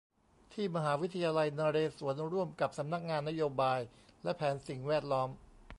[0.53, 3.79] ที่มหาวิทยาลัยนเรศวรร่วมกับสำนักงานนโยบาย
[4.23, 5.29] และแผนสิ่งแวดล้อม